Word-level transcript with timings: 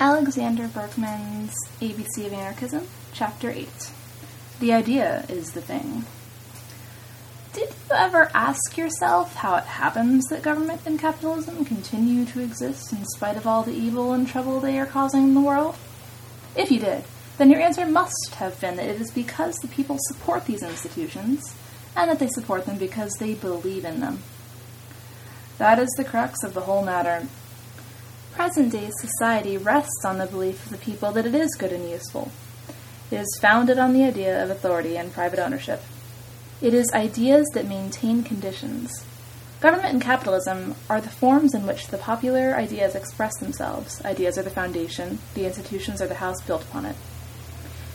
Alexander 0.00 0.66
Berkman's 0.66 1.54
ABC 1.80 2.26
of 2.26 2.32
Anarchism, 2.32 2.88
Chapter 3.12 3.50
8. 3.50 3.68
The 4.58 4.72
idea 4.72 5.24
is 5.28 5.52
the 5.52 5.60
thing. 5.60 6.04
Did 7.52 7.68
you 7.68 7.94
ever 7.94 8.28
ask 8.34 8.76
yourself 8.76 9.36
how 9.36 9.54
it 9.54 9.64
happens 9.64 10.24
that 10.26 10.42
government 10.42 10.80
and 10.84 10.98
capitalism 10.98 11.64
continue 11.64 12.24
to 12.24 12.40
exist 12.40 12.92
in 12.92 13.04
spite 13.06 13.36
of 13.36 13.46
all 13.46 13.62
the 13.62 13.72
evil 13.72 14.12
and 14.12 14.26
trouble 14.26 14.58
they 14.58 14.80
are 14.80 14.86
causing 14.86 15.22
in 15.22 15.34
the 15.34 15.40
world? 15.40 15.76
If 16.56 16.72
you 16.72 16.80
did, 16.80 17.04
then 17.38 17.50
your 17.50 17.60
answer 17.60 17.86
must 17.86 18.34
have 18.34 18.60
been 18.60 18.74
that 18.76 18.88
it 18.88 19.00
is 19.00 19.12
because 19.12 19.56
the 19.58 19.68
people 19.68 19.98
support 20.00 20.46
these 20.46 20.64
institutions, 20.64 21.54
and 21.96 22.10
that 22.10 22.18
they 22.18 22.28
support 22.28 22.66
them 22.66 22.78
because 22.78 23.12
they 23.14 23.34
believe 23.34 23.84
in 23.84 24.00
them. 24.00 24.18
That 25.58 25.78
is 25.78 25.90
the 25.90 26.04
crux 26.04 26.42
of 26.42 26.52
the 26.52 26.62
whole 26.62 26.84
matter. 26.84 27.28
Present 28.34 28.72
day 28.72 28.90
society 29.00 29.56
rests 29.56 30.04
on 30.04 30.18
the 30.18 30.26
belief 30.26 30.64
of 30.64 30.72
the 30.72 30.78
people 30.78 31.12
that 31.12 31.24
it 31.24 31.36
is 31.36 31.54
good 31.54 31.72
and 31.72 31.88
useful. 31.88 32.32
It 33.12 33.20
is 33.20 33.38
founded 33.40 33.78
on 33.78 33.92
the 33.92 34.02
idea 34.02 34.42
of 34.42 34.50
authority 34.50 34.98
and 34.98 35.12
private 35.12 35.38
ownership. 35.38 35.80
It 36.60 36.74
is 36.74 36.90
ideas 36.92 37.46
that 37.54 37.68
maintain 37.68 38.24
conditions. 38.24 39.04
Government 39.60 39.92
and 39.92 40.02
capitalism 40.02 40.74
are 40.90 41.00
the 41.00 41.10
forms 41.10 41.54
in 41.54 41.64
which 41.64 41.86
the 41.86 41.96
popular 41.96 42.56
ideas 42.56 42.96
express 42.96 43.38
themselves. 43.38 44.04
Ideas 44.04 44.36
are 44.36 44.42
the 44.42 44.50
foundation, 44.50 45.20
the 45.34 45.46
institutions 45.46 46.02
are 46.02 46.08
the 46.08 46.16
house 46.16 46.42
built 46.42 46.64
upon 46.64 46.86
it. 46.86 46.96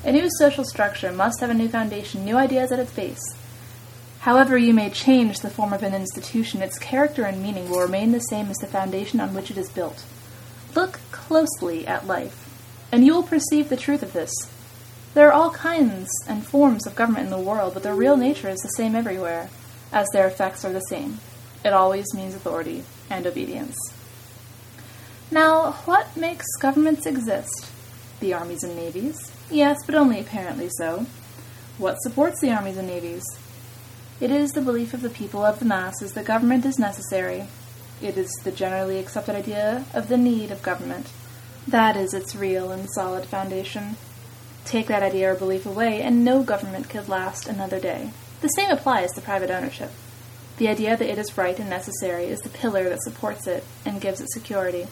A 0.06 0.14
new 0.14 0.30
social 0.40 0.64
structure 0.64 1.12
must 1.12 1.42
have 1.42 1.50
a 1.50 1.54
new 1.54 1.68
foundation, 1.68 2.24
new 2.24 2.38
ideas 2.38 2.72
at 2.72 2.80
its 2.80 2.94
base. 2.94 3.36
However, 4.22 4.58
you 4.58 4.74
may 4.74 4.90
change 4.90 5.42
the 5.42 5.50
form 5.50 5.74
of 5.74 5.84
an 5.84 5.94
institution, 5.94 6.62
its 6.62 6.80
character 6.80 7.26
and 7.26 7.44
meaning 7.44 7.70
will 7.70 7.82
remain 7.82 8.14
the 8.14 8.20
same 8.22 8.50
as 8.50 8.58
the 8.58 8.68
foundation 8.68 9.20
on 9.20 9.34
which 9.34 9.52
it 9.52 9.58
is 9.58 9.70
built. 9.70 10.06
Look 10.76 11.00
closely 11.12 11.86
at 11.88 12.08
life, 12.08 12.48
and 12.92 13.06
you 13.06 13.14
will 13.14 13.24
perceive 13.24 13.70
the 13.70 13.78
truth 13.78 14.04
of 14.04 14.14
this. 14.14 14.32
There 15.14 15.28
are 15.28 15.34
all 15.34 15.52
kinds 15.52 16.10
and 16.28 16.46
forms 16.46 16.86
of 16.86 16.96
government 16.96 17.26
in 17.26 17.32
the 17.32 17.40
world, 17.40 17.74
but 17.74 17.84
their 17.84 17.96
real 17.96 18.18
nature 18.18 18.50
is 18.50 18.60
the 18.60 18.70
same 18.70 18.96
everywhere, 18.96 19.50
as 19.92 20.08
their 20.14 20.28
effects 20.28 20.64
are 20.64 20.72
the 20.72 20.82
same. 20.82 21.20
It 21.66 21.74
always 21.74 22.14
means 22.14 22.36
authority 22.36 22.84
and 23.10 23.26
obedience. 23.26 23.76
Now, 25.32 25.74
what 25.86 26.16
makes 26.16 26.46
governments 26.60 27.06
exist? 27.06 27.72
The 28.20 28.34
armies 28.34 28.64
and 28.64 28.76
navies? 28.76 29.32
Yes, 29.50 29.78
but 29.86 29.96
only 29.96 30.20
apparently 30.20 30.70
so. 30.78 31.06
What 31.78 32.02
supports 32.02 32.40
the 32.42 32.52
armies 32.52 32.78
and 32.78 32.88
navies? 32.88 33.24
It 34.20 34.32
is 34.32 34.52
the 34.52 34.62
belief 34.62 34.94
of 34.94 35.02
the 35.02 35.10
people 35.10 35.46
of 35.46 35.60
the 35.60 35.66
masses 35.66 36.14
that 36.14 36.26
government 36.26 36.66
is 36.66 36.78
necessary, 36.78 37.48
it 38.02 38.18
is 38.18 38.32
the 38.44 38.52
generally 38.52 39.00
accepted 39.00 39.36
idea 39.36 39.86
of 39.94 40.08
the 40.08 40.18
need 40.18 40.52
of 40.52 40.64
government. 40.64 41.12
That 41.68 41.96
is 41.96 42.14
its 42.14 42.36
real 42.36 42.72
and 42.72 42.90
solid 42.92 43.26
foundation. 43.26 43.98
Take 44.66 44.88
that 44.88 45.04
idea 45.04 45.32
or 45.32 45.36
belief 45.36 45.66
away, 45.66 46.02
and 46.02 46.24
no 46.24 46.44
government 46.44 46.90
could 46.90 47.10
last 47.10 47.48
another 47.48 47.80
day. 47.80 48.12
The 48.42 48.48
same 48.50 48.70
applies 48.70 49.12
to 49.14 49.22
private 49.22 49.52
ownership. 49.52 49.92
The 50.58 50.68
idea 50.68 50.98
that 50.98 51.10
it 51.10 51.18
is 51.18 51.38
right 51.38 51.58
and 51.58 51.70
necessary 51.70 52.26
is 52.26 52.42
the 52.42 52.50
pillar 52.50 52.90
that 52.90 53.02
supports 53.04 53.48
it 53.48 53.64
and 53.86 54.02
gives 54.02 54.22
it 54.22 54.30
security. 54.32 54.88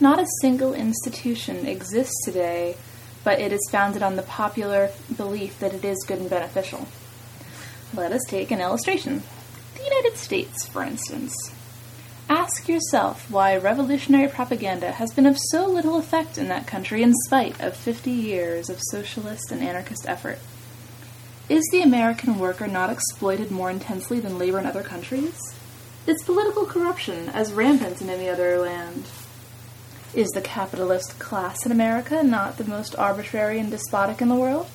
Not 0.00 0.20
a 0.20 0.26
single 0.40 0.74
institution 0.74 1.66
exists 1.66 2.24
today, 2.24 2.76
but 3.22 3.40
it 3.40 3.52
is 3.52 3.68
founded 3.70 4.02
on 4.02 4.16
the 4.16 4.22
popular 4.22 4.90
belief 5.16 5.58
that 5.58 5.74
it 5.74 5.84
is 5.84 6.04
good 6.06 6.18
and 6.18 6.30
beneficial. 6.30 6.88
Let 7.92 8.12
us 8.12 8.22
take 8.26 8.50
an 8.50 8.60
illustration. 8.60 9.22
The 9.74 9.82
United 9.84 10.16
States, 10.16 10.66
for 10.66 10.82
instance. 10.82 11.34
Ask 12.30 12.68
yourself 12.68 13.28
why 13.28 13.56
revolutionary 13.56 14.28
propaganda 14.28 14.92
has 14.92 15.12
been 15.12 15.26
of 15.26 15.36
so 15.36 15.66
little 15.66 15.96
effect 15.96 16.38
in 16.38 16.46
that 16.46 16.64
country 16.64 17.02
in 17.02 17.12
spite 17.26 17.60
of 17.60 17.76
50 17.76 18.08
years 18.08 18.70
of 18.70 18.78
socialist 18.80 19.50
and 19.50 19.60
anarchist 19.60 20.08
effort. 20.08 20.38
Is 21.48 21.64
the 21.72 21.82
American 21.82 22.38
worker 22.38 22.68
not 22.68 22.88
exploited 22.88 23.50
more 23.50 23.68
intensely 23.68 24.20
than 24.20 24.38
labor 24.38 24.60
in 24.60 24.66
other 24.66 24.84
countries? 24.84 25.36
Is 26.06 26.22
political 26.22 26.66
corruption 26.66 27.30
as 27.30 27.52
rampant 27.52 28.00
in 28.00 28.08
any 28.08 28.28
other 28.28 28.60
land? 28.60 29.06
Is 30.14 30.28
the 30.28 30.40
capitalist 30.40 31.18
class 31.18 31.66
in 31.66 31.72
America 31.72 32.22
not 32.22 32.58
the 32.58 32.64
most 32.64 32.94
arbitrary 32.94 33.58
and 33.58 33.72
despotic 33.72 34.22
in 34.22 34.28
the 34.28 34.36
world? 34.36 34.68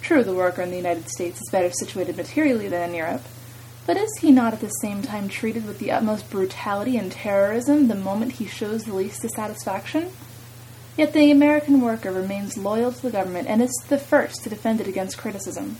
True, 0.00 0.22
the 0.22 0.32
worker 0.32 0.62
in 0.62 0.70
the 0.70 0.76
United 0.76 1.08
States 1.08 1.40
is 1.40 1.50
better 1.50 1.72
situated 1.72 2.16
materially 2.16 2.68
than 2.68 2.90
in 2.90 2.94
Europe, 2.94 3.24
but 3.88 3.96
is 3.96 4.18
he 4.20 4.30
not 4.30 4.52
at 4.52 4.60
the 4.60 4.68
same 4.68 5.00
time 5.00 5.30
treated 5.30 5.66
with 5.66 5.78
the 5.78 5.90
utmost 5.90 6.28
brutality 6.28 6.98
and 6.98 7.10
terrorism 7.10 7.88
the 7.88 7.94
moment 7.94 8.32
he 8.32 8.46
shows 8.46 8.84
the 8.84 8.94
least 8.94 9.22
dissatisfaction? 9.22 10.10
Yet 10.98 11.14
the 11.14 11.30
American 11.30 11.80
worker 11.80 12.12
remains 12.12 12.58
loyal 12.58 12.92
to 12.92 13.00
the 13.00 13.10
government 13.10 13.48
and 13.48 13.62
is 13.62 13.72
the 13.88 13.96
first 13.96 14.42
to 14.42 14.50
defend 14.50 14.82
it 14.82 14.88
against 14.88 15.16
criticism. 15.16 15.78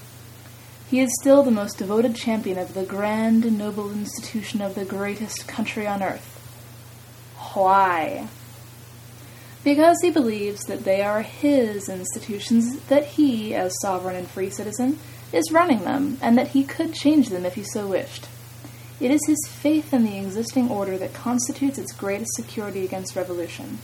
He 0.89 1.01
is 1.01 1.15
still 1.21 1.43
the 1.43 1.51
most 1.51 1.77
devoted 1.77 2.17
champion 2.17 2.57
of 2.57 2.73
the 2.73 2.83
grand 2.83 3.45
and 3.45 3.59
noble 3.59 3.93
institution 3.93 4.63
of 4.63 4.75
the 4.75 4.87
greatest 4.87 5.47
country 5.47 5.87
on 5.87 6.03
earth. 6.03 6.41
Why? 7.53 8.29
Because 9.63 9.99
he 10.01 10.11
believes 10.11 10.63
that 10.63 10.85
they 10.85 11.03
are 11.03 11.21
his 11.21 11.91
institutions, 11.91 12.81
that 12.85 13.05
he, 13.05 13.55
as 13.55 13.79
sovereign 13.83 14.17
and 14.17 14.27
free 14.27 14.49
citizen, 14.49 14.99
is 15.33 15.53
running 15.53 15.85
them, 15.85 16.19
and 16.21 16.37
that 16.39 16.49
he 16.49 16.65
could 16.65 16.95
change 16.95 17.29
them 17.29 17.45
if 17.45 17.55
he 17.55 17.63
so 17.63 17.87
wished. 17.87 18.27
It 19.01 19.11
is 19.11 19.21
his 19.27 19.47
faith 19.49 19.93
in 19.95 20.05
the 20.05 20.19
existing 20.19 20.71
order 20.71 20.99
that 20.99 21.15
constitutes 21.15 21.79
its 21.79 21.93
greatest 21.93 22.35
security 22.35 22.85
against 22.85 23.15
revolution. 23.15 23.79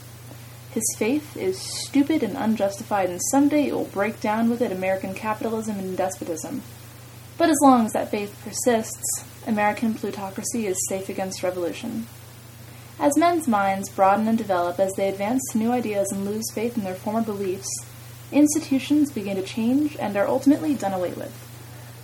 His 0.71 0.83
faith 0.97 1.37
is 1.37 1.57
stupid 1.57 2.21
and 2.21 2.35
unjustified, 2.35 3.09
and 3.09 3.21
someday 3.31 3.67
it 3.67 3.73
will 3.73 3.85
break 3.85 4.19
down 4.19 4.49
with 4.49 4.61
it 4.61 4.73
American 4.73 5.13
capitalism 5.13 5.79
and 5.79 5.95
despotism. 5.95 6.63
But 7.37 7.49
as 7.49 7.57
long 7.61 7.85
as 7.85 7.93
that 7.93 8.11
faith 8.11 8.37
persists, 8.43 9.23
American 9.47 9.93
plutocracy 9.93 10.67
is 10.67 10.77
safe 10.89 11.07
against 11.07 11.43
revolution. 11.43 12.07
As 12.99 13.17
men's 13.17 13.47
minds 13.47 13.89
broaden 13.89 14.27
and 14.27 14.37
develop 14.37 14.79
as 14.79 14.91
they 14.93 15.07
advance 15.07 15.41
to 15.51 15.57
new 15.57 15.71
ideas 15.71 16.11
and 16.11 16.25
lose 16.25 16.51
faith 16.53 16.77
in 16.77 16.83
their 16.83 16.95
former 16.95 17.21
beliefs, 17.21 17.69
Institutions 18.31 19.11
begin 19.11 19.37
to 19.37 19.43
change 19.43 19.95
and 19.97 20.15
are 20.17 20.27
ultimately 20.27 20.73
done 20.73 20.93
away 20.93 21.13
with. 21.13 21.33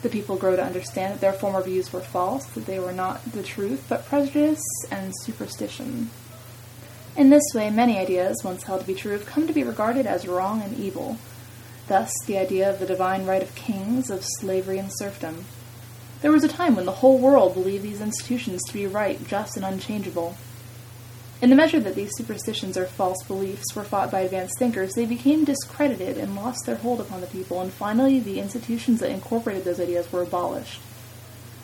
The 0.01 0.09
people 0.09 0.35
grow 0.35 0.55
to 0.55 0.63
understand 0.63 1.13
that 1.13 1.21
their 1.21 1.33
former 1.33 1.61
views 1.61 1.93
were 1.93 2.01
false, 2.01 2.45
that 2.47 2.65
they 2.65 2.79
were 2.79 2.91
not 2.91 3.23
the 3.31 3.43
truth, 3.43 3.85
but 3.87 4.05
prejudice 4.05 4.63
and 4.89 5.13
superstition. 5.21 6.09
In 7.15 7.29
this 7.29 7.53
way, 7.53 7.69
many 7.69 7.99
ideas, 7.99 8.37
once 8.43 8.63
held 8.63 8.81
to 8.81 8.87
be 8.87 8.95
true, 8.95 9.11
have 9.11 9.25
come 9.25 9.45
to 9.45 9.53
be 9.53 9.63
regarded 9.63 10.07
as 10.07 10.27
wrong 10.27 10.61
and 10.61 10.77
evil. 10.77 11.17
Thus, 11.87 12.13
the 12.25 12.37
idea 12.37 12.69
of 12.69 12.79
the 12.79 12.85
divine 12.85 13.25
right 13.25 13.43
of 13.43 13.53
kings, 13.53 14.09
of 14.09 14.23
slavery 14.23 14.79
and 14.79 14.89
serfdom. 14.91 15.45
There 16.21 16.31
was 16.31 16.43
a 16.43 16.47
time 16.47 16.75
when 16.75 16.85
the 16.85 16.91
whole 16.91 17.17
world 17.17 17.53
believed 17.53 17.83
these 17.83 17.99
institutions 17.99 18.61
to 18.63 18.73
be 18.73 18.87
right, 18.87 19.27
just, 19.27 19.57
and 19.57 19.65
unchangeable. 19.65 20.37
In 21.41 21.49
the 21.49 21.55
measure 21.55 21.79
that 21.79 21.95
these 21.95 22.15
superstitions 22.15 22.77
or 22.77 22.85
false 22.85 23.23
beliefs 23.23 23.75
were 23.75 23.83
fought 23.83 24.11
by 24.11 24.19
advanced 24.19 24.59
thinkers, 24.59 24.93
they 24.93 25.07
became 25.07 25.43
discredited 25.43 26.15
and 26.15 26.35
lost 26.35 26.67
their 26.67 26.75
hold 26.75 27.01
upon 27.01 27.19
the 27.21 27.27
people, 27.27 27.59
and 27.61 27.73
finally 27.73 28.19
the 28.19 28.39
institutions 28.39 28.99
that 28.99 29.09
incorporated 29.09 29.63
those 29.63 29.79
ideas 29.79 30.11
were 30.11 30.21
abolished. 30.21 30.79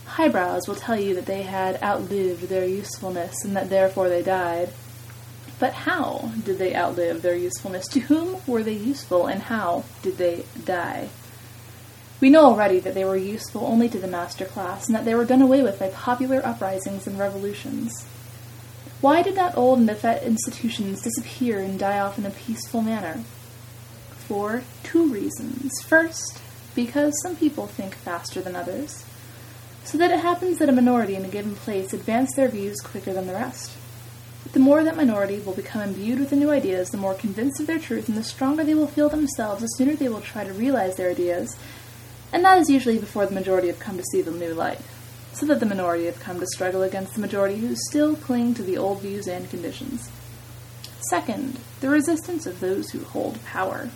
Highbrows 0.06 0.68
will 0.68 0.76
tell 0.76 1.00
you 1.00 1.14
that 1.14 1.28
they 1.28 1.44
had 1.44 1.82
outlived 1.84 2.50
their 2.50 2.66
usefulness 2.66 3.46
and 3.46 3.56
that 3.56 3.70
therefore 3.70 4.10
they 4.10 4.24
died. 4.24 4.70
But 5.60 5.74
how 5.74 6.32
did 6.44 6.58
they 6.58 6.76
outlive 6.76 7.22
their 7.22 7.36
usefulness? 7.36 7.88
To 7.90 8.00
whom 8.00 8.38
were 8.48 8.64
they 8.64 8.74
useful, 8.74 9.28
and 9.28 9.44
how 9.44 9.84
did 10.02 10.18
they 10.18 10.46
die? 10.66 11.10
We 12.20 12.32
know 12.32 12.46
already 12.46 12.80
that 12.80 12.96
they 12.96 13.06
were 13.06 13.16
useful 13.16 13.64
only 13.64 13.90
to 13.90 14.00
the 14.00 14.08
master 14.08 14.46
class, 14.46 14.88
and 14.88 14.96
that 14.96 15.06
they 15.06 15.14
were 15.14 15.26
done 15.26 15.44
away 15.44 15.62
with 15.62 15.78
by 15.78 15.90
popular 15.90 16.44
uprisings 16.44 17.06
and 17.06 17.20
revolutions. 17.20 18.08
Why 19.00 19.22
did 19.22 19.36
not 19.36 19.56
old 19.56 19.78
and 19.78 19.90
effete 19.92 20.24
institutions 20.24 21.04
disappear 21.04 21.60
and 21.60 21.78
die 21.78 22.00
off 22.00 22.18
in 22.18 22.26
a 22.26 22.32
peaceful 22.32 22.82
manner? 22.82 23.22
For 24.28 24.64
two 24.82 25.08
reasons. 25.08 25.72
First, 25.84 26.42
because 26.74 27.14
some 27.22 27.36
people 27.36 27.68
think 27.68 27.94
faster 27.94 28.42
than 28.42 28.56
others, 28.56 29.06
so 29.84 30.00
that 30.00 30.10
it 30.10 30.22
happens 30.22 30.58
that 30.58 30.68
a 30.68 30.72
minority 30.72 31.16
in 31.16 31.24
a 31.24 31.30
given 31.30 31.56
place 31.56 31.94
advance 31.94 32.34
their 32.36 32.48
views 32.48 32.82
quicker 32.82 33.14
than 33.14 33.28
the 33.28 33.34
rest. 33.34 33.72
But 34.42 34.54
The 34.54 34.60
more 34.60 34.84
that 34.84 34.98
minority 34.98 35.40
will 35.42 35.54
become 35.54 35.82
imbued 35.82 36.20
with 36.20 36.32
the 36.32 36.36
new 36.36 36.50
ideas, 36.50 36.90
the 36.90 36.98
more 36.98 37.14
convinced 37.14 37.60
of 37.60 37.68
their 37.68 37.80
truth, 37.80 38.10
and 38.10 38.18
the 38.18 38.24
stronger 38.24 38.64
they 38.64 38.74
will 38.74 38.88
feel 38.88 39.10
themselves, 39.10 39.62
the 39.62 39.68
sooner 39.68 39.96
they 39.96 40.10
will 40.10 40.22
try 40.22 40.44
to 40.44 40.54
realize 40.54 40.96
their 40.96 41.12
ideas, 41.12 41.56
and 42.34 42.44
that 42.44 42.58
is 42.58 42.70
usually 42.70 42.98
before 42.98 43.28
the 43.28 43.36
majority 43.36 43.68
have 43.68 43.80
come 43.80 43.98
to 43.98 44.04
see 44.12 44.24
the 44.24 44.32
new 44.32 44.56
light 44.56 44.82
so 45.38 45.46
that 45.46 45.60
the 45.60 45.66
minority 45.66 46.06
have 46.06 46.20
come 46.20 46.40
to 46.40 46.48
struggle 46.48 46.82
against 46.82 47.14
the 47.14 47.22
majority 47.22 47.58
who 47.58 47.76
still 47.76 48.16
cling 48.16 48.56
to 48.56 48.64
the 48.64 48.78
old 48.78 49.02
views 49.02 49.28
and 49.28 49.50
conditions. 49.50 50.10
Second, 51.10 51.60
the 51.80 51.90
resistance 51.90 52.48
of 52.48 52.60
those 52.60 52.90
who 52.90 53.04
hold 53.04 53.44
power. 53.46 53.90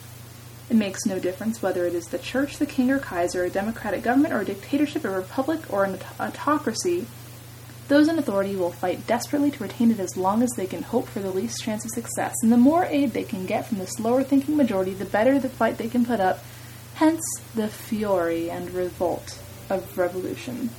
It 0.70 0.76
makes 0.76 1.06
no 1.06 1.20
difference 1.20 1.62
whether 1.62 1.86
it 1.86 1.96
is 1.96 2.06
the 2.06 2.20
church, 2.20 2.58
the 2.58 2.66
king 2.66 2.92
or 2.92 3.00
kaiser, 3.00 3.44
a 3.44 3.50
democratic 3.50 4.04
government, 4.04 4.34
or 4.34 4.42
a 4.42 4.46
dictatorship, 4.46 5.04
a 5.04 5.10
republic, 5.10 5.62
or 5.74 5.84
an 5.84 6.00
autocracy. 6.20 7.08
Those 7.88 8.08
in 8.08 8.20
authority 8.20 8.56
will 8.56 8.72
fight 8.72 9.08
desperately 9.08 9.52
to 9.52 9.64
retain 9.64 9.92
it 9.92 10.00
as 10.00 10.16
long 10.16 10.44
as 10.44 10.52
they 10.52 10.68
can 10.68 10.84
hope 10.84 11.10
for 11.10 11.20
the 11.20 11.32
least 11.32 11.62
chance 11.64 11.84
of 11.84 11.92
success, 11.92 12.36
and 12.44 12.52
the 12.52 12.58
more 12.58 12.86
aid 12.86 13.12
they 13.12 13.24
can 13.24 13.46
get 13.46 13.66
from 13.66 13.80
the 13.80 13.88
slower 13.88 14.24
thinking 14.24 14.56
majority, 14.56 14.94
the 14.94 15.04
better 15.04 15.40
the 15.40 15.50
fight 15.50 15.78
they 15.78 15.90
can 15.90 16.06
put 16.06 16.22
up, 16.22 16.42
hence 16.94 17.22
the 17.56 17.68
fury 17.68 18.50
and 18.50 18.72
revolt 18.72 19.40
of 19.70 19.98
revolution. 19.98 20.70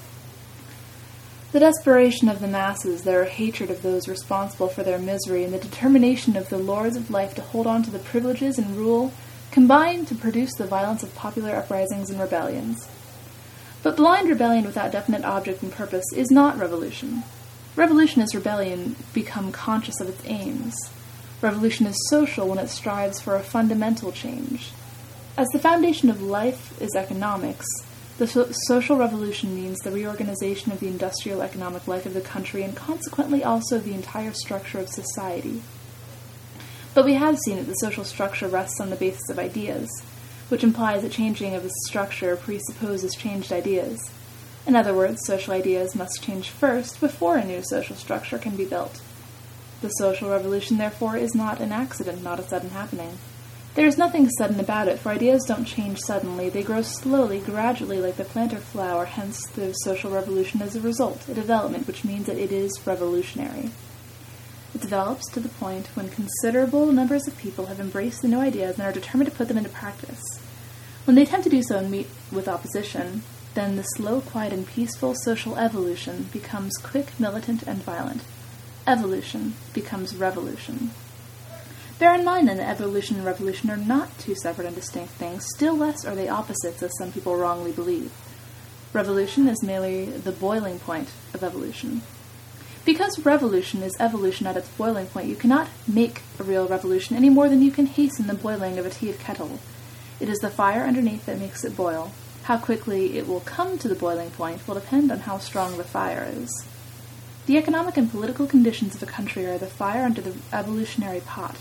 The 1.52 1.60
desperation 1.60 2.30
of 2.30 2.40
the 2.40 2.48
masses, 2.48 3.02
their 3.02 3.24
hatred 3.24 3.68
of 3.68 3.82
those 3.82 4.08
responsible 4.08 4.68
for 4.68 4.82
their 4.82 4.98
misery, 4.98 5.44
and 5.44 5.52
the 5.52 5.58
determination 5.58 6.34
of 6.34 6.48
the 6.48 6.56
lords 6.56 6.96
of 6.96 7.10
life 7.10 7.34
to 7.34 7.42
hold 7.42 7.66
on 7.66 7.82
to 7.82 7.90
the 7.90 7.98
privileges 7.98 8.58
and 8.58 8.74
rule 8.74 9.12
combine 9.50 10.06
to 10.06 10.14
produce 10.14 10.54
the 10.54 10.64
violence 10.64 11.02
of 11.02 11.14
popular 11.14 11.54
uprisings 11.54 12.08
and 12.08 12.18
rebellions. 12.18 12.88
But 13.82 13.98
blind 13.98 14.30
rebellion 14.30 14.64
without 14.64 14.92
definite 14.92 15.24
object 15.24 15.62
and 15.62 15.70
purpose 15.70 16.06
is 16.14 16.30
not 16.30 16.58
revolution. 16.58 17.22
Revolution 17.76 18.22
is 18.22 18.34
rebellion 18.34 18.96
become 19.12 19.52
conscious 19.52 20.00
of 20.00 20.08
its 20.08 20.22
aims. 20.24 20.74
Revolution 21.42 21.84
is 21.84 22.08
social 22.08 22.48
when 22.48 22.58
it 22.58 22.68
strives 22.68 23.20
for 23.20 23.36
a 23.36 23.42
fundamental 23.42 24.10
change. 24.10 24.72
As 25.36 25.48
the 25.48 25.58
foundation 25.58 26.08
of 26.08 26.22
life 26.22 26.80
is 26.80 26.94
economics, 26.96 27.66
the 28.18 28.26
so- 28.26 28.50
social 28.66 28.96
revolution 28.96 29.54
means 29.54 29.78
the 29.78 29.90
reorganization 29.90 30.72
of 30.72 30.80
the 30.80 30.88
industrial 30.88 31.42
economic 31.42 31.88
life 31.88 32.06
of 32.06 32.14
the 32.14 32.20
country 32.20 32.62
and 32.62 32.76
consequently 32.76 33.42
also 33.42 33.78
the 33.78 33.94
entire 33.94 34.32
structure 34.32 34.78
of 34.78 34.88
society. 34.88 35.62
But 36.94 37.06
we 37.06 37.14
have 37.14 37.38
seen 37.38 37.56
that 37.56 37.66
the 37.66 37.74
social 37.74 38.04
structure 38.04 38.48
rests 38.48 38.80
on 38.80 38.90
the 38.90 38.96
basis 38.96 39.30
of 39.30 39.38
ideas, 39.38 39.88
which 40.50 40.62
implies 40.62 41.02
that 41.02 41.12
changing 41.12 41.54
of 41.54 41.62
the 41.62 41.72
structure 41.86 42.36
presupposes 42.36 43.14
changed 43.14 43.50
ideas. 43.50 43.98
In 44.66 44.76
other 44.76 44.94
words, 44.94 45.24
social 45.24 45.54
ideas 45.54 45.94
must 45.94 46.22
change 46.22 46.50
first 46.50 47.00
before 47.00 47.36
a 47.36 47.44
new 47.44 47.62
social 47.62 47.96
structure 47.96 48.38
can 48.38 48.56
be 48.56 48.66
built. 48.66 49.00
The 49.80 49.88
social 49.88 50.30
revolution, 50.30 50.76
therefore, 50.76 51.16
is 51.16 51.34
not 51.34 51.60
an 51.60 51.72
accident, 51.72 52.22
not 52.22 52.38
a 52.38 52.44
sudden 52.44 52.70
happening. 52.70 53.18
There 53.74 53.86
is 53.86 53.96
nothing 53.96 54.28
sudden 54.28 54.60
about 54.60 54.88
it, 54.88 54.98
for 54.98 55.08
ideas 55.08 55.44
don't 55.48 55.64
change 55.64 55.98
suddenly. 56.00 56.50
They 56.50 56.62
grow 56.62 56.82
slowly, 56.82 57.40
gradually, 57.40 58.02
like 58.02 58.16
the 58.16 58.24
plant 58.24 58.52
or 58.52 58.58
flower, 58.58 59.06
hence 59.06 59.46
the 59.46 59.72
social 59.72 60.10
revolution 60.10 60.60
is 60.60 60.76
a 60.76 60.80
result, 60.80 61.26
a 61.26 61.32
development, 61.32 61.86
which 61.86 62.04
means 62.04 62.26
that 62.26 62.36
it 62.36 62.52
is 62.52 62.86
revolutionary. 62.86 63.70
It 64.74 64.82
develops 64.82 65.30
to 65.30 65.40
the 65.40 65.48
point 65.48 65.86
when 65.94 66.10
considerable 66.10 66.92
numbers 66.92 67.26
of 67.26 67.38
people 67.38 67.66
have 67.66 67.80
embraced 67.80 68.20
the 68.20 68.28
new 68.28 68.40
ideas 68.40 68.78
and 68.78 68.86
are 68.86 68.92
determined 68.92 69.30
to 69.30 69.36
put 69.36 69.48
them 69.48 69.56
into 69.56 69.70
practice. 69.70 70.22
When 71.04 71.14
they 71.14 71.22
attempt 71.22 71.44
to 71.44 71.50
do 71.50 71.62
so 71.62 71.78
and 71.78 71.90
meet 71.90 72.08
with 72.30 72.48
opposition, 72.48 73.22
then 73.54 73.76
the 73.76 73.82
slow, 73.82 74.20
quiet, 74.20 74.52
and 74.52 74.66
peaceful 74.66 75.14
social 75.14 75.56
evolution 75.56 76.28
becomes 76.30 76.76
quick, 76.76 77.18
militant, 77.18 77.62
and 77.62 77.82
violent. 77.82 78.22
Evolution 78.86 79.54
becomes 79.72 80.14
revolution. 80.14 80.90
Bear 82.02 82.16
in 82.16 82.24
mind 82.24 82.48
then 82.48 82.56
that 82.56 82.68
evolution 82.68 83.14
and 83.14 83.24
revolution 83.24 83.70
are 83.70 83.76
not 83.76 84.18
two 84.18 84.34
separate 84.34 84.66
and 84.66 84.74
distinct 84.74 85.12
things, 85.12 85.46
still 85.54 85.76
less 85.76 86.04
are 86.04 86.16
they 86.16 86.28
opposites, 86.28 86.82
as 86.82 86.90
some 86.98 87.12
people 87.12 87.36
wrongly 87.36 87.70
believe. 87.70 88.10
Revolution 88.92 89.46
is 89.46 89.62
merely 89.62 90.06
the 90.06 90.32
boiling 90.32 90.80
point 90.80 91.10
of 91.32 91.44
evolution. 91.44 92.02
Because 92.84 93.24
revolution 93.24 93.84
is 93.84 93.94
evolution 94.00 94.48
at 94.48 94.56
its 94.56 94.68
boiling 94.70 95.06
point, 95.06 95.28
you 95.28 95.36
cannot 95.36 95.68
make 95.86 96.22
a 96.40 96.42
real 96.42 96.66
revolution 96.66 97.14
any 97.14 97.30
more 97.30 97.48
than 97.48 97.62
you 97.62 97.70
can 97.70 97.86
hasten 97.86 98.26
the 98.26 98.34
boiling 98.34 98.80
of 98.80 98.86
a 98.86 98.90
tea 98.90 99.12
kettle. 99.12 99.60
It 100.18 100.28
is 100.28 100.40
the 100.40 100.50
fire 100.50 100.82
underneath 100.82 101.26
that 101.26 101.38
makes 101.38 101.62
it 101.62 101.76
boil. 101.76 102.10
How 102.42 102.58
quickly 102.58 103.16
it 103.16 103.28
will 103.28 103.42
come 103.42 103.78
to 103.78 103.86
the 103.86 103.94
boiling 103.94 104.30
point 104.30 104.66
will 104.66 104.74
depend 104.74 105.12
on 105.12 105.20
how 105.20 105.38
strong 105.38 105.76
the 105.76 105.84
fire 105.84 106.28
is. 106.28 106.66
The 107.46 107.58
economic 107.58 107.96
and 107.96 108.10
political 108.10 108.48
conditions 108.48 108.96
of 108.96 109.04
a 109.04 109.06
country 109.06 109.46
are 109.46 109.56
the 109.56 109.66
fire 109.66 110.02
under 110.02 110.20
the 110.20 110.34
evolutionary 110.52 111.20
pot. 111.20 111.58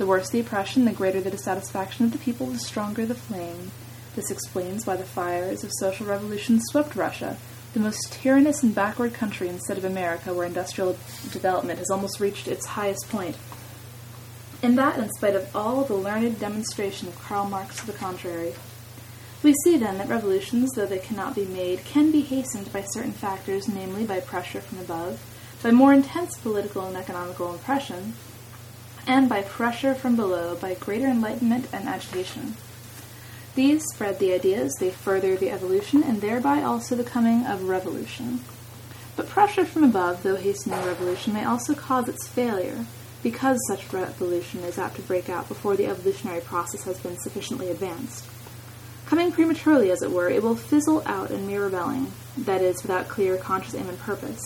The 0.00 0.06
worse 0.06 0.30
the 0.30 0.40
oppression, 0.40 0.86
the 0.86 0.92
greater 0.92 1.20
the 1.20 1.30
dissatisfaction 1.30 2.06
of 2.06 2.12
the 2.12 2.18
people, 2.18 2.46
the 2.46 2.58
stronger 2.58 3.04
the 3.04 3.14
flame. 3.14 3.70
This 4.16 4.30
explains 4.30 4.86
why 4.86 4.96
the 4.96 5.04
fires 5.04 5.62
of 5.62 5.70
social 5.78 6.06
revolution 6.06 6.58
swept 6.58 6.96
Russia, 6.96 7.36
the 7.74 7.80
most 7.80 8.10
tyrannous 8.10 8.62
and 8.62 8.74
backward 8.74 9.12
country 9.12 9.50
instead 9.50 9.76
of 9.76 9.84
America, 9.84 10.32
where 10.32 10.46
industrial 10.46 10.96
development 11.32 11.80
has 11.80 11.90
almost 11.90 12.18
reached 12.18 12.48
its 12.48 12.64
highest 12.64 13.10
point. 13.10 13.36
And 14.62 14.78
that 14.78 14.96
in 14.96 15.10
spite 15.10 15.36
of 15.36 15.54
all 15.54 15.84
the 15.84 15.92
learned 15.92 16.40
demonstration 16.40 17.06
of 17.06 17.20
Karl 17.20 17.44
Marx 17.44 17.76
to 17.80 17.86
the 17.86 17.92
contrary. 17.92 18.54
We 19.42 19.52
see 19.64 19.76
then 19.76 19.98
that 19.98 20.08
revolutions, 20.08 20.70
though 20.70 20.86
they 20.86 20.98
cannot 20.98 21.34
be 21.34 21.44
made, 21.44 21.84
can 21.84 22.10
be 22.10 22.22
hastened 22.22 22.72
by 22.72 22.84
certain 22.88 23.12
factors, 23.12 23.68
namely 23.68 24.06
by 24.06 24.20
pressure 24.20 24.62
from 24.62 24.78
above, 24.78 25.20
by 25.62 25.72
more 25.72 25.92
intense 25.92 26.38
political 26.38 26.86
and 26.86 26.96
economical 26.96 27.54
oppression, 27.54 28.14
and 29.10 29.28
by 29.28 29.42
pressure 29.42 29.92
from 29.92 30.14
below 30.14 30.54
by 30.54 30.72
greater 30.74 31.08
enlightenment 31.08 31.66
and 31.72 31.88
agitation. 31.88 32.54
These 33.56 33.82
spread 33.92 34.20
the 34.20 34.32
ideas, 34.32 34.72
they 34.78 34.90
further 34.90 35.34
the 35.34 35.50
evolution, 35.50 36.04
and 36.04 36.20
thereby 36.20 36.62
also 36.62 36.94
the 36.94 37.02
coming 37.02 37.44
of 37.44 37.64
revolution. 37.64 38.38
But 39.16 39.28
pressure 39.28 39.64
from 39.64 39.82
above, 39.82 40.22
though 40.22 40.36
hastening 40.36 40.78
revolution, 40.86 41.32
may 41.32 41.44
also 41.44 41.74
cause 41.74 42.08
its 42.08 42.28
failure, 42.28 42.86
because 43.20 43.58
such 43.66 43.92
revolution 43.92 44.60
is 44.60 44.78
apt 44.78 44.94
to 44.94 45.02
break 45.02 45.28
out 45.28 45.48
before 45.48 45.74
the 45.74 45.88
evolutionary 45.88 46.40
process 46.40 46.84
has 46.84 47.00
been 47.00 47.18
sufficiently 47.18 47.68
advanced. 47.68 48.24
Coming 49.06 49.32
prematurely, 49.32 49.90
as 49.90 50.02
it 50.02 50.12
were, 50.12 50.30
it 50.30 50.40
will 50.40 50.54
fizzle 50.54 51.02
out 51.04 51.32
in 51.32 51.48
mere 51.48 51.64
rebelling, 51.64 52.12
that 52.38 52.62
is, 52.62 52.82
without 52.82 53.08
clear, 53.08 53.36
conscious 53.36 53.74
aim 53.74 53.88
and 53.88 53.98
purpose. 53.98 54.40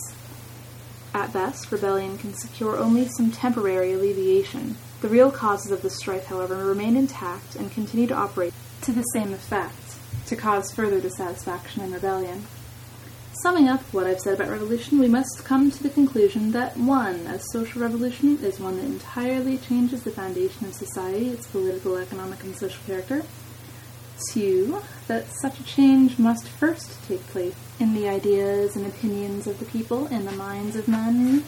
At 1.15 1.31
best, 1.31 1.71
rebellion 1.71 2.17
can 2.17 2.33
secure 2.33 2.75
only 2.75 3.07
some 3.07 3.31
temporary 3.31 3.93
alleviation. 3.93 4.75
The 4.99 5.07
real 5.07 5.31
causes 5.31 5.71
of 5.71 5.81
the 5.81 5.89
strife, 5.89 6.25
however, 6.25 6.57
remain 6.65 6.97
intact 6.97 7.55
and 7.55 7.71
continue 7.71 8.05
to 8.07 8.13
operate 8.13 8.53
to 8.81 8.91
the 8.91 9.01
same 9.13 9.31
effect, 9.31 9.95
to 10.25 10.35
cause 10.35 10.73
further 10.73 10.99
dissatisfaction 10.99 11.83
and 11.83 11.93
rebellion. 11.93 12.45
Summing 13.41 13.69
up 13.69 13.81
what 13.93 14.07
I've 14.07 14.19
said 14.19 14.33
about 14.33 14.49
revolution, 14.49 14.99
we 14.99 15.07
must 15.07 15.45
come 15.45 15.71
to 15.71 15.81
the 15.81 15.89
conclusion 15.89 16.51
that 16.51 16.75
1. 16.75 17.15
A 17.27 17.39
social 17.39 17.81
revolution 17.81 18.37
is 18.43 18.59
one 18.59 18.75
that 18.75 18.83
entirely 18.83 19.57
changes 19.57 20.03
the 20.03 20.11
foundation 20.11 20.65
of 20.65 20.73
society, 20.73 21.29
its 21.29 21.47
political, 21.47 21.95
economic, 21.95 22.43
and 22.43 22.57
social 22.57 22.83
character. 22.85 23.23
2. 24.33 24.81
That 25.07 25.27
such 25.41 25.59
a 25.59 25.63
change 25.63 26.17
must 26.17 26.47
first 26.47 27.05
take 27.07 27.25
place 27.27 27.55
in 27.79 27.93
the 27.93 28.07
ideas 28.07 28.75
and 28.75 28.85
opinions 28.85 29.47
of 29.47 29.59
the 29.59 29.65
people, 29.65 30.07
in 30.07 30.25
the 30.25 30.31
minds 30.31 30.75
of 30.75 30.87
men. 30.87 31.43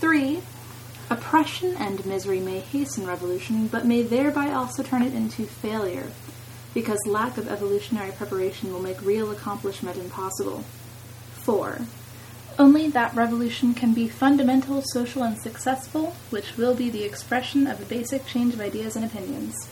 3. 0.00 0.42
Oppression 1.10 1.76
and 1.76 2.06
misery 2.06 2.40
may 2.40 2.60
hasten 2.60 3.06
revolution, 3.06 3.66
but 3.66 3.84
may 3.84 4.02
thereby 4.02 4.50
also 4.52 4.82
turn 4.82 5.02
it 5.02 5.14
into 5.14 5.44
failure, 5.44 6.06
because 6.72 6.98
lack 7.06 7.36
of 7.36 7.48
evolutionary 7.48 8.12
preparation 8.12 8.72
will 8.72 8.80
make 8.80 9.02
real 9.02 9.30
accomplishment 9.30 9.96
impossible. 9.98 10.64
4. 11.42 11.80
Only 12.58 12.88
that 12.88 13.14
revolution 13.14 13.74
can 13.74 13.92
be 13.94 14.08
fundamental, 14.08 14.82
social, 14.82 15.22
and 15.22 15.38
successful, 15.38 16.14
which 16.30 16.56
will 16.56 16.74
be 16.74 16.88
the 16.90 17.04
expression 17.04 17.66
of 17.66 17.80
a 17.80 17.86
basic 17.86 18.26
change 18.26 18.54
of 18.54 18.60
ideas 18.60 18.94
and 18.94 19.04
opinions. 19.04 19.68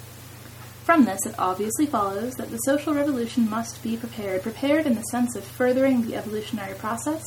From 0.84 1.04
this, 1.04 1.24
it 1.26 1.34
obviously 1.38 1.86
follows 1.86 2.34
that 2.34 2.50
the 2.50 2.58
social 2.58 2.94
revolution 2.94 3.48
must 3.48 3.82
be 3.82 3.96
prepared, 3.96 4.42
prepared 4.42 4.86
in 4.86 4.94
the 4.94 5.02
sense 5.02 5.36
of 5.36 5.44
furthering 5.44 6.02
the 6.02 6.16
evolutionary 6.16 6.74
process, 6.74 7.22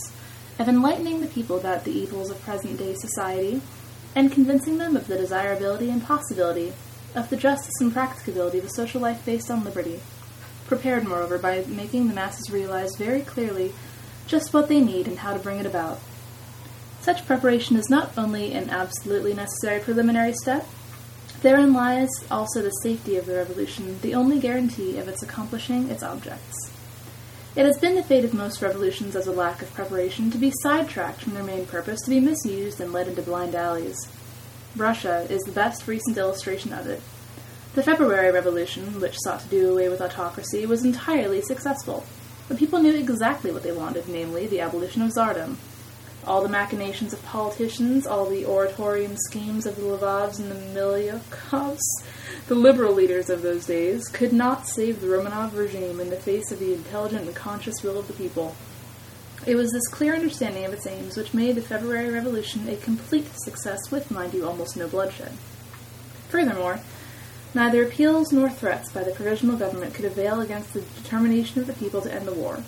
of 0.60 0.68
enlightening 0.68 1.22
the 1.22 1.28
people 1.28 1.58
about 1.58 1.84
the 1.84 1.92
evils 1.92 2.30
of 2.30 2.42
present 2.42 2.78
day 2.78 2.96
society, 2.96 3.62
and 4.16 4.32
convincing 4.32 4.78
them 4.78 4.96
of 4.96 5.08
the 5.08 5.18
desirability 5.18 5.90
and 5.90 6.04
possibility 6.04 6.74
of 7.16 7.30
the 7.30 7.38
justice 7.38 7.80
and 7.80 7.94
practicability 7.94 8.60
of 8.60 8.66
a 8.66 8.70
social 8.70 9.02
life 9.02 9.26
based 9.26 9.50
on 9.50 9.64
liberty. 9.64 10.00
Prepared, 10.66 11.08
moreover, 11.08 11.38
by 11.38 11.64
making 11.68 12.08
the 12.08 12.14
masses 12.14 12.50
realize 12.52 12.96
very 12.98 13.22
clearly 13.22 13.74
just 14.28 14.54
what 14.54 14.68
they 14.68 14.80
need 14.80 15.08
and 15.08 15.20
how 15.20 15.34
to 15.34 15.40
bring 15.40 15.60
it 15.60 15.66
about. 15.66 16.00
Such 17.02 17.26
preparation 17.26 17.76
is 17.76 17.90
not 17.90 18.18
only 18.18 18.54
an 18.54 18.70
absolutely 18.70 19.34
necessary 19.34 19.80
preliminary 19.80 20.34
step, 20.34 20.66
Therein 21.44 21.74
lies 21.74 22.10
also 22.32 22.62
the 22.62 22.70
safety 22.70 23.18
of 23.18 23.26
the 23.26 23.36
revolution, 23.36 24.00
the 24.02 24.16
only 24.16 24.40
guarantee 24.40 24.98
of 24.98 25.10
its 25.10 25.22
accomplishing 25.22 25.90
its 25.90 26.02
objects. 26.02 26.72
It 27.54 27.66
has 27.66 27.78
been 27.78 27.96
the 27.96 28.04
fate 28.04 28.24
of 28.24 28.34
most 28.34 28.62
revolutions 28.62 29.14
as 29.14 29.28
a 29.28 29.34
lack 29.34 29.62
of 29.62 29.74
preparation 29.74 30.32
to 30.32 30.38
be 30.38 30.54
sidetracked 30.62 31.20
from 31.20 31.34
their 31.34 31.44
main 31.44 31.66
purpose, 31.66 32.00
to 32.04 32.10
be 32.10 32.22
misused 32.22 32.80
and 32.80 32.94
led 32.94 33.10
into 33.10 33.22
blind 33.22 33.56
alleys. 33.56 33.98
Russia 34.78 35.28
is 35.30 35.42
the 35.42 35.52
best 35.52 35.86
recent 35.86 36.18
illustration 36.18 36.72
of 36.72 36.88
it. 36.88 37.02
The 37.76 37.84
February 37.84 38.32
Revolution, 38.32 39.02
which 39.02 39.20
sought 39.20 39.42
to 39.42 39.50
do 39.50 39.70
away 39.70 39.90
with 39.90 40.00
autocracy, 40.00 40.66
was 40.66 40.86
entirely 40.86 41.42
successful. 41.42 42.06
The 42.48 42.56
people 42.56 42.80
knew 42.80 42.96
exactly 42.96 43.52
what 43.52 43.64
they 43.64 43.74
wanted, 43.74 44.08
namely 44.08 44.48
the 44.48 44.62
abolition 44.62 45.02
of 45.02 45.12
czardom, 45.12 45.58
all 46.26 46.42
the 46.42 46.50
machinations 46.50 47.14
of 47.14 47.24
politicians, 47.26 48.08
all 48.08 48.26
the 48.26 48.46
oratorian 48.46 49.18
schemes 49.18 49.66
of 49.66 49.76
the 49.76 49.82
Lvovs 49.82 50.40
and 50.40 50.52
the 50.52 50.80
Milyukovs, 50.80 51.82
the 52.48 52.56
liberal 52.56 52.94
leaders 52.94 53.30
of 53.30 53.42
those 53.42 53.66
days, 53.66 54.08
could 54.08 54.34
not 54.34 54.68
save 54.68 55.02
the 55.02 55.08
Romanov 55.08 55.56
regime 55.56 56.00
in 56.00 56.10
the 56.10 56.16
face 56.16 56.52
of 56.52 56.60
the 56.60 56.74
intelligent 56.74 57.26
and 57.26 57.36
conscious 57.36 57.84
will 57.84 58.00
of 58.00 58.08
the 58.08 58.14
people. 58.14 58.56
It 59.46 59.56
was 59.56 59.72
this 59.72 59.88
clear 59.88 60.14
understanding 60.16 60.64
of 60.64 60.74
its 60.74 60.88
aims 60.88 61.18
which 61.18 61.34
made 61.34 61.56
the 61.56 61.62
February 61.62 62.10
Revolution 62.10 62.68
a 62.70 62.78
complete 62.78 63.28
success 63.36 63.92
with, 63.92 64.10
mind 64.10 64.34
you, 64.34 64.48
almost 64.48 64.78
no 64.78 64.88
bloodshed. 64.88 65.34
Furthermore, 66.30 66.80
neither 67.54 67.84
appeals 67.84 68.32
nor 68.32 68.50
threats 68.50 68.92
by 68.92 69.04
the 69.04 69.12
provisional 69.12 69.58
government 69.58 69.94
could 69.94 70.06
avail 70.06 70.40
against 70.40 70.74
the 70.74 70.82
determination 70.82 71.60
of 71.60 71.68
the 71.68 71.74
people 71.74 72.02
to 72.02 72.14
end 72.14 72.26
the 72.26 72.34
war. 72.34 72.64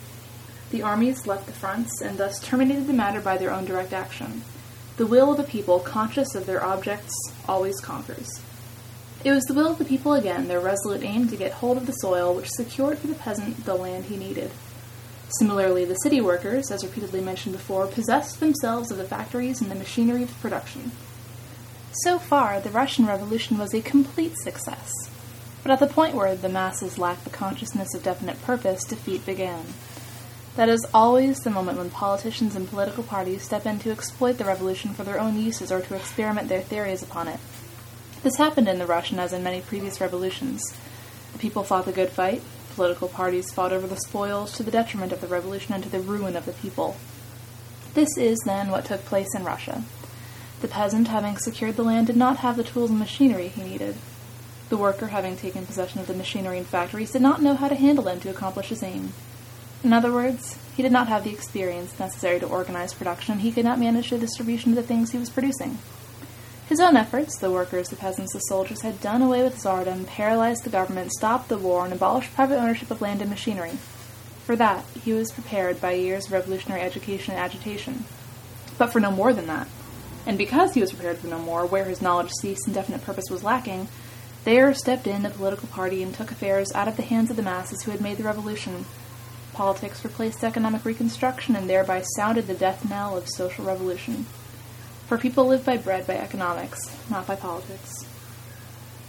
The 0.72 0.82
armies 0.82 1.28
left 1.28 1.48
the 1.48 1.54
fronts 1.54 2.02
and 2.02 2.18
thus 2.18 2.40
terminated 2.40 2.88
the 2.88 2.94
matter 2.94 3.22
by 3.22 3.38
their 3.38 3.52
own 3.52 3.66
direct 3.66 3.94
action. 3.94 4.44
The 4.98 5.06
will 5.06 5.32
of 5.32 5.38
the 5.38 5.44
people, 5.44 5.80
conscious 5.80 6.36
of 6.36 6.46
their 6.46 6.64
objects, 6.64 7.14
always 7.48 7.80
conquers. 7.82 8.42
It 9.24 9.32
was 9.32 9.44
the 9.46 9.54
will 9.54 9.72
of 9.72 9.78
the 9.78 9.86
people 9.86 10.14
again, 10.14 10.48
their 10.48 10.60
resolute 10.60 11.04
aim 11.04 11.28
to 11.30 11.36
get 11.36 11.54
hold 11.54 11.78
of 11.78 11.86
the 11.86 11.94
soil 11.94 12.34
which 12.34 12.52
secured 12.52 13.00
for 13.00 13.08
the 13.08 13.16
peasant 13.16 13.66
the 13.66 13.76
land 13.76 14.06
he 14.06 14.18
needed. 14.18 14.52
Similarly, 15.40 15.84
the 15.86 15.96
city 15.96 16.22
workers, 16.22 16.70
as 16.72 16.84
repeatedly 16.84 17.22
mentioned 17.22 17.56
before, 17.56 17.88
possessed 17.88 18.40
themselves 18.40 18.92
of 18.92 18.98
the 18.98 19.04
factories 19.04 19.62
and 19.62 19.72
the 19.72 19.76
machinery 19.76 20.24
of 20.24 20.40
production. 20.42 20.92
So 22.04 22.20
far, 22.20 22.60
the 22.60 22.70
Russian 22.70 23.08
Revolution 23.08 23.58
was 23.58 23.74
a 23.74 23.82
complete 23.82 24.38
success. 24.38 24.92
But 25.64 25.72
at 25.72 25.80
the 25.80 25.88
point 25.88 26.14
where 26.14 26.36
the 26.36 26.48
masses 26.48 27.00
lacked 27.00 27.24
the 27.24 27.32
consciousness 27.32 27.96
of 27.96 28.04
definite 28.04 28.42
purpose, 28.44 28.84
defeat 28.84 29.26
began. 29.26 29.66
That 30.56 30.70
is 30.70 30.86
always 30.94 31.42
the 31.42 31.50
moment 31.50 31.78
when 31.78 31.90
politicians 31.90 32.56
and 32.56 32.70
political 32.70 33.04
parties 33.04 33.42
step 33.42 33.66
in 33.66 33.78
to 33.80 33.92
exploit 33.92 34.38
the 34.38 34.46
revolution 34.46 34.94
for 34.94 35.04
their 35.04 35.20
own 35.20 35.38
uses 35.38 35.70
or 35.70 35.82
to 35.82 35.96
experiment 35.96 36.48
their 36.48 36.62
theories 36.62 37.04
upon 37.04 37.28
it. 37.28 37.40
This 38.24 38.38
happened 38.38 38.70
in 38.70 38.80
the 38.80 38.86
Russian 38.86 39.20
as 39.20 39.34
in 39.34 39.44
many 39.44 39.60
previous 39.60 40.00
revolutions. 40.00 40.64
The 41.34 41.40
people 41.40 41.64
fought 41.64 41.84
the 41.86 41.92
good 41.92 42.10
fight, 42.10 42.42
political 42.74 43.10
parties 43.10 43.52
fought 43.52 43.74
over 43.74 43.86
the 43.86 43.98
spoils 43.98 44.54
to 44.54 44.64
the 44.64 44.72
detriment 44.72 45.12
of 45.12 45.20
the 45.20 45.28
revolution 45.28 45.74
and 45.74 45.84
to 45.84 45.90
the 45.90 46.00
ruin 46.00 46.38
of 46.38 46.46
the 46.46 46.54
people. 46.54 46.96
This 47.94 48.18
is, 48.18 48.40
then, 48.46 48.72
what 48.72 48.86
took 48.86 49.04
place 49.04 49.36
in 49.36 49.44
Russia. 49.44 49.84
The 50.62 50.70
peasant, 50.70 51.10
having 51.10 51.38
secured 51.38 51.76
the 51.76 51.84
land, 51.84 52.08
did 52.08 52.18
not 52.18 52.38
have 52.38 52.56
the 52.56 52.64
tools 52.64 52.90
and 52.90 53.00
machinery 53.00 53.50
he 53.50 53.62
needed. 53.62 53.96
The 54.70 54.78
worker, 54.78 55.08
having 55.08 55.36
taken 55.36 55.66
possession 55.66 56.00
of 56.00 56.08
the 56.08 56.14
machinery 56.14 56.58
and 56.58 56.66
factories, 56.66 57.12
did 57.12 57.22
not 57.22 57.42
know 57.42 57.56
how 57.56 57.68
to 57.68 57.76
handle 57.76 58.06
them 58.06 58.22
to 58.22 58.30
accomplish 58.30 58.70
his 58.70 58.82
aim. 58.82 59.12
In 59.86 59.94
other 59.94 60.12
words, 60.12 60.58
he 60.76 60.82
did 60.82 60.92
not 60.92 61.10
have 61.10 61.24
the 61.24 61.30
experience 61.30 62.00
necessary 62.00 62.40
to 62.40 62.48
organize 62.48 62.96
production, 62.96 63.34
and 63.34 63.42
he 63.42 63.52
could 63.52 63.66
not 63.66 63.78
manage 63.78 64.10
the 64.10 64.18
distribution 64.18 64.72
of 64.72 64.78
the 64.78 64.82
things 64.82 65.12
he 65.12 65.20
was 65.20 65.30
producing. 65.30 65.78
His 66.68 66.80
own 66.80 66.98
efforts, 66.98 67.38
the 67.38 67.52
workers, 67.52 67.90
the 67.90 67.96
peasants, 67.96 68.34
the 68.34 68.40
soldiers, 68.40 68.82
had 68.82 69.00
done 69.00 69.22
away 69.22 69.44
with 69.44 69.60
Tsardom, 69.60 70.08
paralyzed 70.08 70.64
the 70.64 70.72
government, 70.72 71.12
stopped 71.12 71.50
the 71.50 71.60
war, 71.60 71.84
and 71.84 71.94
abolished 71.94 72.34
private 72.34 72.58
ownership 72.58 72.90
of 72.90 73.00
land 73.00 73.22
and 73.22 73.30
machinery. 73.30 73.74
For 74.46 74.56
that, 74.56 74.84
he 75.04 75.14
was 75.14 75.32
prepared 75.32 75.80
by 75.80 75.92
years 75.92 76.26
of 76.26 76.32
revolutionary 76.32 76.82
education 76.82 77.36
and 77.36 77.44
agitation. 77.44 78.06
But 78.80 78.92
for 78.92 79.00
no 79.00 79.12
more 79.12 79.34
than 79.34 79.46
that. 79.46 79.68
And 80.26 80.36
because 80.36 80.74
he 80.74 80.82
was 80.82 80.94
prepared 80.94 81.20
for 81.20 81.28
no 81.28 81.38
more, 81.38 81.64
where 81.64 81.86
his 81.86 82.02
knowledge 82.02 82.32
ceased 82.32 82.66
and 82.66 82.74
definite 82.74 83.04
purpose 83.04 83.30
was 83.30 83.44
lacking, 83.44 83.88
there 84.46 84.74
stepped 84.74 85.06
in 85.06 85.22
the 85.22 85.30
political 85.30 85.68
party 85.68 86.02
and 86.02 86.12
took 86.12 86.32
affairs 86.32 86.72
out 86.74 86.88
of 86.88 86.98
the 86.98 87.04
hands 87.04 87.30
of 87.30 87.36
the 87.36 87.44
masses 87.44 87.84
who 87.84 87.92
had 87.92 88.02
made 88.02 88.18
the 88.18 88.24
revolution. 88.24 88.86
Politics 89.56 90.04
replaced 90.04 90.44
economic 90.44 90.84
reconstruction 90.84 91.56
and 91.56 91.70
thereby 91.70 92.02
sounded 92.02 92.46
the 92.46 92.54
death 92.54 92.90
knell 92.90 93.18
of 93.18 93.30
social 93.30 93.64
revolution. 93.64 94.26
For 95.08 95.18
people 95.18 95.48
live 95.48 95.64
by 95.64 95.78
bread 95.78 96.06
by 96.06 96.18
economics, 96.18 96.94
not 97.10 97.26
by 97.26 97.36
politics. 97.36 98.04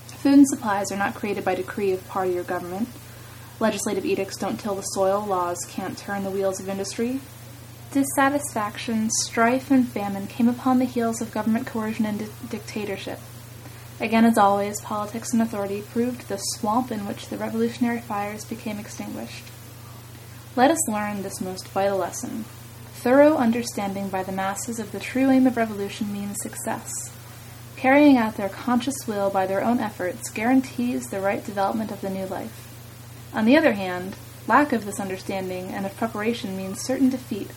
Food 0.06 0.34
and 0.34 0.48
supplies 0.48 0.92
are 0.92 0.96
not 0.96 1.16
created 1.16 1.44
by 1.44 1.56
decree 1.56 1.90
of 1.90 2.06
party 2.06 2.38
or 2.38 2.44
government. 2.44 2.88
Legislative 3.58 4.06
edicts 4.06 4.36
don't 4.36 4.60
till 4.60 4.76
the 4.76 4.82
soil, 4.82 5.26
laws 5.26 5.58
can't 5.68 5.98
turn 5.98 6.22
the 6.22 6.30
wheels 6.30 6.60
of 6.60 6.68
industry. 6.68 7.18
Dissatisfaction, 7.90 9.10
strife, 9.10 9.72
and 9.72 9.88
famine 9.88 10.28
came 10.28 10.48
upon 10.48 10.78
the 10.78 10.84
heels 10.84 11.20
of 11.20 11.32
government 11.32 11.66
coercion 11.66 12.06
and 12.06 12.20
di- 12.20 12.28
dictatorship. 12.50 13.18
Again, 13.98 14.24
as 14.24 14.38
always, 14.38 14.80
politics 14.80 15.32
and 15.32 15.42
authority 15.42 15.82
proved 15.82 16.28
the 16.28 16.36
swamp 16.36 16.92
in 16.92 17.04
which 17.04 17.30
the 17.30 17.36
revolutionary 17.36 18.00
fires 18.00 18.44
became 18.44 18.78
extinguished. 18.78 19.42
Let 20.56 20.70
us 20.70 20.88
learn 20.88 21.22
this 21.22 21.42
most 21.42 21.68
vital 21.68 21.98
lesson 21.98 22.46
Thorough 22.94 23.36
understanding 23.36 24.08
by 24.08 24.22
the 24.22 24.32
masses 24.32 24.78
of 24.78 24.90
the 24.90 24.98
true 24.98 25.30
aim 25.30 25.46
of 25.46 25.58
revolution 25.58 26.10
means 26.10 26.38
success. 26.40 26.90
Carrying 27.76 28.16
out 28.16 28.38
their 28.38 28.48
conscious 28.48 29.06
will 29.06 29.28
by 29.28 29.46
their 29.46 29.62
own 29.62 29.80
efforts 29.80 30.30
guarantees 30.30 31.10
the 31.10 31.20
right 31.20 31.44
development 31.44 31.90
of 31.90 32.00
the 32.00 32.08
new 32.08 32.24
life. 32.24 32.66
On 33.34 33.44
the 33.44 33.54
other 33.54 33.74
hand, 33.74 34.16
lack 34.48 34.72
of 34.72 34.86
this 34.86 34.98
understanding 34.98 35.68
and 35.68 35.84
of 35.84 35.94
preparation 35.98 36.56
means 36.56 36.80
certain 36.80 37.10
defeat, 37.10 37.50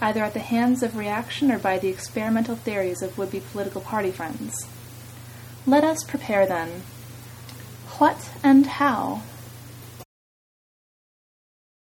either 0.00 0.22
at 0.22 0.32
the 0.32 0.38
hands 0.38 0.84
of 0.84 0.96
reaction 0.96 1.50
or 1.50 1.58
by 1.58 1.80
the 1.80 1.88
experimental 1.88 2.54
theories 2.54 3.02
of 3.02 3.18
would 3.18 3.32
be 3.32 3.40
political 3.40 3.80
party 3.80 4.12
friends. 4.12 4.64
Let 5.66 5.82
us 5.82 6.04
prepare 6.04 6.46
then. 6.46 6.82
What 7.98 8.30
and 8.44 8.64
how 8.64 9.22